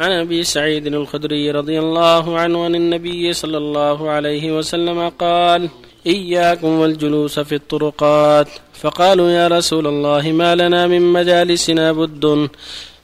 [0.00, 5.68] عن أبي سعيد الخدري رضي الله عنه عن النبي صلى الله عليه وسلم قال
[6.06, 8.48] إياكم والجلوس في الطرقات.
[8.74, 12.48] فقالوا يا رسول الله ما لنا من مجالسنا بد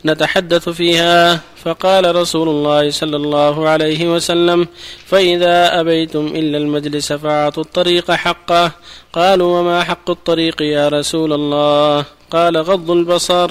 [0.04, 4.68] نتحدث فيها فقال رسول الله صلى الله عليه وسلم
[5.06, 8.70] فإذا أبيتم إلا المجلس فأعطوا الطريق حقه.
[9.12, 13.50] قالوا وما حق الطريق يا رسول الله؟ قال غض البصر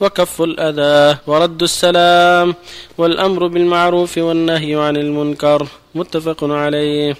[0.00, 2.54] وكف الأذى ورد السلام
[2.98, 5.66] والأمر بالمعروف والنهي عن المنكر.
[5.94, 7.16] متفق عليه.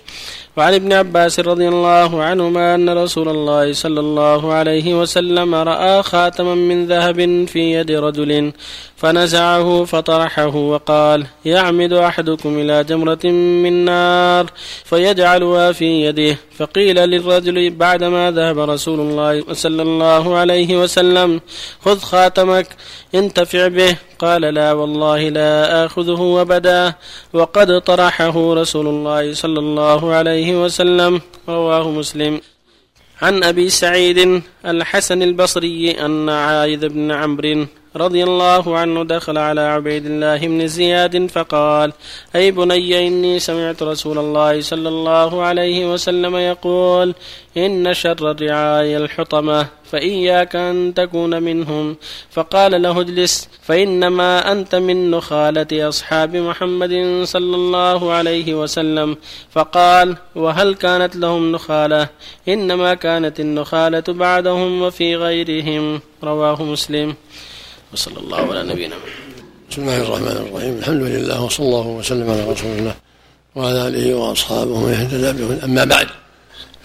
[0.56, 6.54] وعن ابن عباس رضي الله عنهما أن رسول الله صلى الله عليه وسلم رأى خاتما
[6.54, 8.52] من ذهب في يد رجل
[8.96, 13.26] فنزعه فطرحه وقال يعمد أحدكم إلى جمرة
[13.62, 14.46] من نار
[14.84, 16.36] فيجعلها في يده.
[16.58, 21.40] فقيل للرجل بعدما ذهب رسول الله صلى الله عليه وسلم
[21.84, 22.66] خذ خاتمك
[23.14, 23.96] انتفع به.
[24.18, 26.94] قال لا والله لا آخذه أبدا.
[27.32, 32.40] وقد طرحه رسول الله صلى الله عليه وسلم رواه مسلم.
[33.22, 37.66] عن أبي سعيد الحسن البصري أن عايذ بن عمرو
[37.96, 41.92] رضي الله عنه دخل على عبيد الله بن زياد فقال
[42.36, 47.14] أي بني إني سمعت رسول الله صلى الله عليه وسلم يقول
[47.56, 51.96] إن شر الرعاية الحطمة فإياك أن تكون منهم.
[52.30, 59.16] فقال له اجلس فإنما أنت من نخالة أصحاب محمد صلى الله عليه وسلم.
[59.50, 62.08] فقال وهل كانت لهم نخالة؟
[62.48, 66.00] إنما كانت النخالة بعدهم وفي غيرهم.
[66.24, 67.14] رواه مسلم.
[67.96, 68.96] وصلى الله على نبينا
[69.70, 70.78] بسم الله الرحمن الرحيم.
[70.78, 72.94] الحمد لله وصلى الله وسلم على رسول الله
[73.54, 76.08] وعلى آله وأصحابه ومن اهتدى بهم أما بعد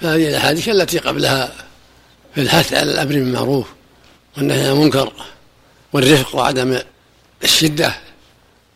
[0.02, 1.52] فهذه الأحاديث التي قبلها
[2.36, 3.68] في الحث على الأمر بالمعروف
[4.38, 5.14] والنهي عن المنكر
[5.94, 6.80] والرفق وعدم
[7.44, 7.96] الشدة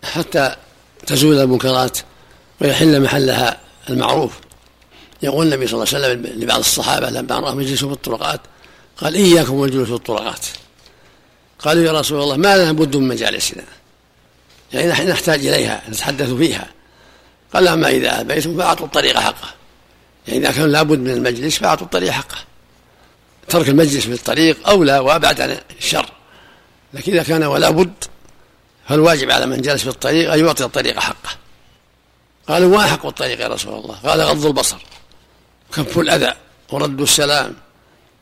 [0.03, 0.55] حتى
[1.07, 1.97] تزول المنكرات
[2.61, 4.31] ويحل محلها المعروف.
[5.21, 8.41] يقول النبي صلى الله عليه وسلم لبعض الصحابة لما راهم يجلسوا في الطرقات
[8.97, 10.45] قال إياكم والجلوس في الطرقات.
[11.65, 13.63] قالوا يا رسول الله ما لنا بد من مجالسنا؟
[14.73, 16.67] يعني نحن نحتاج إليها نتحدث فيها.
[17.53, 19.49] قال أما إذا أبيتم فأعطوا الطريق حقه.
[20.27, 22.37] يعني إذا كان لابد من المجلس فأعطوا الطريق حقه.
[23.47, 26.09] ترك المجلس في الطريق أولى وأبعد عن الشر.
[26.93, 28.03] لكن إذا كان ولا بد
[28.89, 31.29] فالواجب على من جلس في الطريق أن يعطي الطريق حقه.
[32.47, 34.77] قالوا ما حق الطريق يا رسول الله؟ قال غض البصر
[35.73, 36.33] كف الأذى
[36.71, 37.55] ورد السلام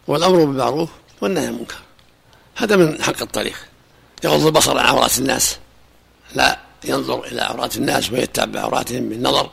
[0.07, 0.89] والأمر بالمعروف
[1.21, 1.75] والنهي عن المنكر.
[2.55, 3.55] هذا من حق الطريق.
[4.23, 5.57] يغض البصر عن عورات الناس.
[6.35, 9.49] لا ينظر إلى عورات الناس ويتبع عوراتهم بالنظر.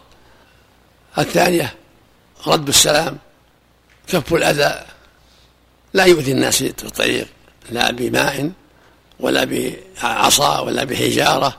[1.19, 1.75] الثانية
[2.47, 3.19] رد السلام
[4.07, 4.85] كف الأذى.
[5.95, 7.29] لا يؤذي الناس في الطريق
[7.71, 8.51] لا بماء
[9.21, 11.57] ولا بعصا ولا بحجارة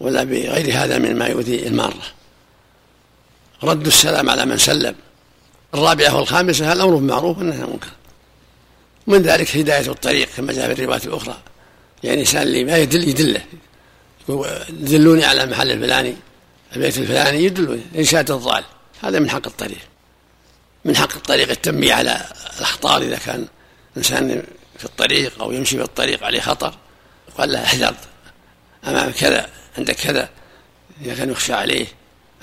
[0.00, 2.02] ولا بغير هذا مما يؤذي المارة.
[3.62, 4.94] رد السلام على من سلم.
[5.74, 7.88] الرابعة والخامسة الأمر بالمعروف والنهي عن المنكر؟
[9.06, 11.38] من ذلك هداية الطريق كما جاء في الروايات الأخرى.
[12.04, 13.42] يعني إنسان اللي ما يدل يدله.
[14.68, 16.16] دلوني على المحل الفلاني
[16.76, 17.82] البيت الفلاني يدلوني.
[17.96, 18.64] إرشاد الضال.
[19.02, 19.78] هذا من حق الطريق.
[20.84, 22.26] من حق الطريق التنبيه على
[22.58, 23.46] الأخطار إذا كان
[23.96, 24.42] إنسان
[24.78, 26.74] في الطريق أو يمشي في الطريق عليه خطر.
[27.38, 27.94] قال له احذر.
[28.86, 30.28] أمام كذا عندك كذا.
[31.04, 31.86] إذا كان يخشى عليه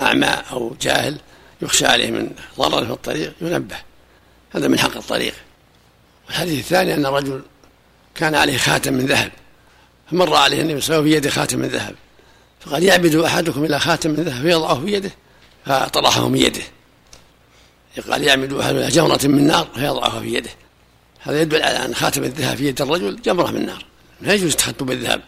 [0.01, 1.17] أعمى أو جاهل
[1.61, 3.77] يخشى عليه من ضرر في الطريق ينبه.
[4.55, 5.33] هذا من حق الطريق.
[6.27, 7.41] والحديث الثاني أن الرجل
[8.15, 9.31] كان عليه خاتم من ذهب
[10.11, 11.95] فمر عليه النبي صلى الله عليه وسلم في يده خاتم من ذهب
[12.59, 15.11] فقال يعبد أحدكم إلى خاتم من ذهب فيضعه في يده
[15.65, 16.61] فطرحه من يده.
[18.11, 20.49] قال يعمد أحد إلى جمرة من نار فيضعها في يده
[21.19, 23.85] هذا يدل على أن خاتم الذهب في يد الرجل جمرة من نار.
[24.21, 25.21] لا يجوز التختم بالذهب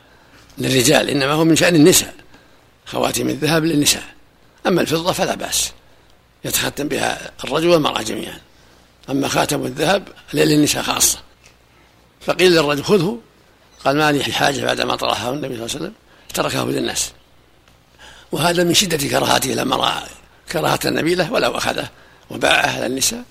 [0.57, 2.13] للرجال إنما هو من شأن النساء
[2.85, 4.03] خواتم الذهب للنساء.
[4.67, 5.71] أما الفضة فلا بأس
[6.45, 8.39] يتختم بها الرجل والمرأة جميعا.
[9.09, 11.19] أما خاتم الذهب للنساء خاصة.
[12.21, 13.19] فقيل للرجل خذه.
[13.85, 15.93] قال ما لي حاجة بعد ما طرحه النبي صلى الله عليه وسلم
[16.33, 17.11] تركه للناس
[18.31, 20.03] وهذا من شدة كراهته لما رأى
[20.51, 21.89] كراهة النبي له ولو أخذه
[22.29, 23.23] وباعه على النساء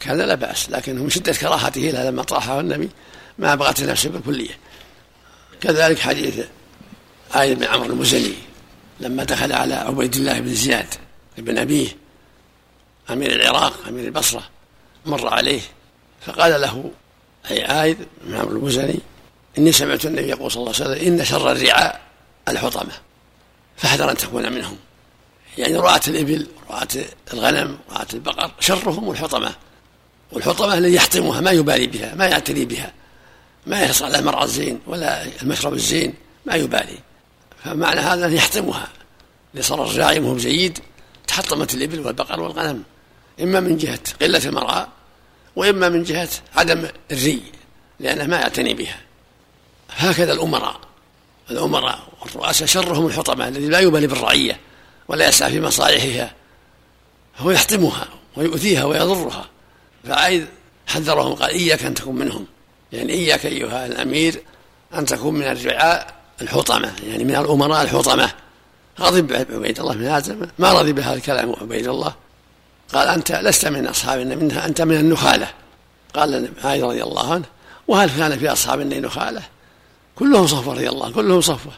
[0.00, 0.70] كان لا بأس.
[0.70, 2.90] لكنه من شدة كراهته له لما طرحه النبي
[3.38, 4.58] ما بغت نفسه بالكلية.
[5.60, 6.44] كذلك حديث
[7.36, 8.34] آية بن عمرو المزني
[9.00, 10.94] لما دخل على عبيد الله بن زياد
[11.38, 11.96] بن أبيه
[13.10, 14.42] أمير العراق أمير البصرة.
[15.06, 15.60] مر عليه.
[16.26, 16.90] فقال له
[17.50, 18.98] أي عايد بن عمرو المزني
[19.58, 22.00] إني سمعت النبي يقول صلى الله عليه وسلم إن شر الرعاء
[22.48, 22.92] الحطمة
[23.76, 24.76] فاحذر أن تكون منهم.
[25.58, 26.88] يعني رعاة الإبل رعاة
[27.32, 29.54] الغنم رعاة البقر شرهم الحطمة.
[30.32, 32.92] والحطمة الذي يحطمها ما يبالي بها ما يعتني بها
[33.66, 36.14] ما يحصل على المرعى الزين ولا المشرب الزين
[36.46, 36.98] ما يبالي.
[37.64, 38.88] فمعنى هذا أن يحطمها.
[39.54, 40.78] إذا صار الرعي مو جيد
[41.26, 42.82] تحطمت الإبل والبقر والغنم.
[43.42, 44.86] إما من جهة قلة المرعى
[45.56, 47.42] وإما من جهة عدم الري
[48.00, 49.00] لأنه ما يعتني بها.
[49.90, 50.80] هكذا الأمراء
[51.50, 54.60] الأمراء والرؤساء شرهم الحطمة الذي لا يبالي بالرعية
[55.08, 56.32] ولا يسعى في مصالحها
[57.38, 59.48] هو يحطمها ويؤذيها ويضرها.
[60.04, 60.46] فعيد
[60.86, 62.46] حذرهم قال إياك أن تكون منهم.
[62.92, 64.42] يعني إياك أيها الأمير
[64.94, 68.32] أن تكون من الرعاء الحطمة يعني من الأمراء الحطمة.
[69.00, 72.14] غضب عبيد الله بن هازم ما رضي بهذا الكلام عبيد الله.
[72.92, 75.50] قال أنت لست من أصحاب النبي أنت من النخالة.
[76.14, 77.44] قال معاذ رضي الله عنه
[77.88, 79.42] وهل كان في أصحاب النبي نخالة؟
[80.16, 81.72] كلهم صفوة رضي الله كلهم صفوة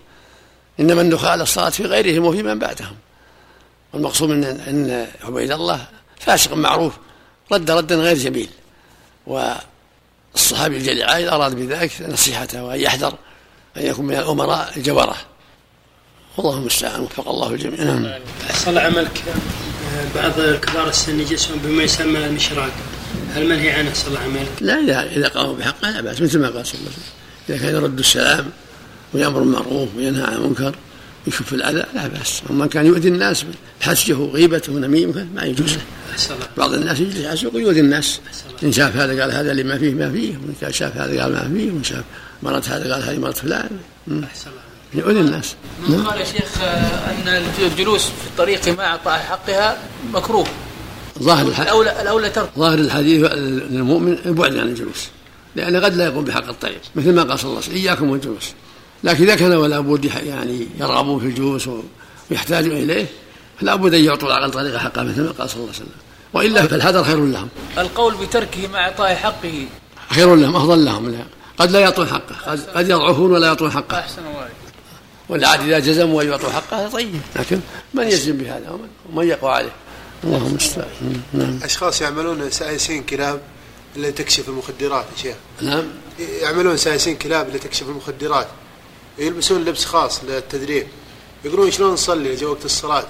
[0.80, 2.96] إنما النخالة صارت في غيرهم وفي من بعدهم.
[3.92, 5.86] والمقصود من أن عبيد الله
[6.20, 6.92] فاسق معروف
[7.52, 8.48] رد ردا غير جميل
[9.26, 13.14] والصحابي الجليل عائد أراد بذلك نصيحته وأن يحذر
[13.76, 15.16] أن يكون من الأمراء الجبرة.
[16.36, 17.84] والله المستعان وفق الله الجميع.
[17.84, 18.78] نعم.
[18.78, 19.22] عملك
[20.14, 22.72] بعض كبار السن يجلسون بما يسمى المشراق
[23.34, 26.38] هل منهي عنه؟ صلى الله عليه وسلم؟ لا اذا إذا قاموا بحقه لا بأس مثل
[26.38, 27.12] ما قال صلى الله عليه وسلم.
[27.48, 28.50] إذا كان يرد السلام
[29.14, 30.74] ويأمر بالمعروف وينهى عن المنكر
[31.26, 32.42] ويشوف الأذى لا بأس.
[32.50, 33.44] اما كان يؤذي الناس
[33.80, 35.72] بحسجه وغيبته ونميمه ما يجوز.
[35.72, 38.20] له بعض الناس يجلس على السوق ويؤذي الناس.
[38.62, 41.70] إن شاف هذا قال هذا لما فيه ما فيه وإن شاف هذا قال ما فيه
[41.70, 42.04] وإن شاف
[42.42, 43.70] مرض هذا قال هذه مرض فلان.
[44.94, 45.54] يؤذي الناس.
[45.88, 49.78] من قال يا شيخ أن الجلوس في الطريق مع اعطاء حقها
[50.12, 50.46] مكروه.
[51.22, 52.50] ظاهر الحديث الاولى الأولى ترك.
[52.58, 53.32] ظاهر الحديث
[53.70, 55.08] للمؤمن البعد عن الجلوس.
[55.56, 58.52] لأنه قد لا يقوم بحق الطريق مثل ما قال صلى الله عليه وسلم إياكم والجلوس.
[59.04, 61.68] لكن إذا كان ولا بد يعني يرغبون في الجلوس
[62.30, 63.06] ويحتاجون إليه
[63.60, 65.96] فلا بد أن يعطوا العقل طريق حقه مثل ما قال صلى الله عليه وسلم.
[66.32, 67.48] وإلا فالحذر خير لهم.
[67.78, 69.66] القول بتركه مع إعطاء حقه.
[70.10, 71.10] خير لهم أفضل لهم.
[71.10, 71.24] لا.
[71.58, 73.98] قد لا يعطون حقه قد, قد يضعفون ولا يعطون حقه.
[73.98, 74.48] أحسن الله
[75.32, 77.20] والعاد إذا جزموا أن يعطوا حقه طيب.
[77.36, 77.60] لكن
[77.94, 78.78] من يجزم بهذا؟
[79.12, 79.72] ومن يقوى عليه؟
[80.24, 81.22] اللهم المستعان.
[81.32, 81.60] نعم.
[81.62, 83.40] أشخاص يعملون سائسين كلاب
[83.96, 85.34] اللي تكشف المخدرات يا شيخ.
[85.60, 85.84] نعم.
[86.18, 88.48] يعملون سائسين كلاب اللي تكشف المخدرات.
[89.18, 90.86] يلبسون لبس خاص للتدريب.
[91.44, 93.06] يقولون شلون نصلي جاء وقت الصلاة؟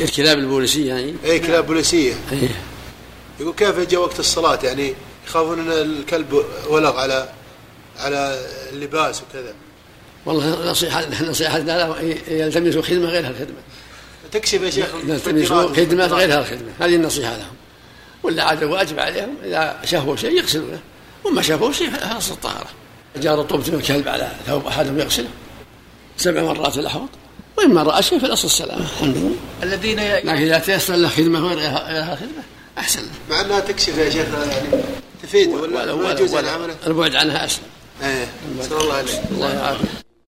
[0.00, 2.14] الكلاب البوليسية يعني؟ اي كلاب بوليسية.
[2.32, 2.48] أي.
[3.40, 4.94] يقول كيف جاء وقت الصلاة؟ يعني
[5.26, 7.28] يخافون إن الكلب ولغ على
[7.98, 9.54] على اللباس وكذا.
[10.28, 13.56] والله نصيحة نصيحتنا له يلتمسوا خدمة غير الخدمة
[14.32, 17.54] تكشف يا شيخ يلتمسوا خدمة غير الخدمة هذه النصيحة لهم.
[18.22, 19.34] ولا عاد واجب عليهم.
[19.44, 20.80] إذا شافوا شيء يغسلونه.
[21.24, 22.66] وما شافوا شيء فأصل الطهارة.
[23.16, 25.28] جار طوبة الكلب على ثوب أحدهم يغسله.
[26.16, 27.08] سبع مرات الأحوط.
[27.58, 28.82] وإما رأى شيء فالأصل السلامة.
[28.82, 32.42] الحمد لله الذين لكن إذا تيسر له خدمة غير غيرها خدمة
[32.78, 33.08] أحسن له.
[33.30, 34.82] مع أنها تكشف يا شيخ يعني
[35.22, 37.64] تفيد ولا, ولا, ولا, ولا, ولا البعد عنها أسلم
[38.02, 38.28] إيه
[38.62, 40.07] صلى الله عليه الله يعافيك.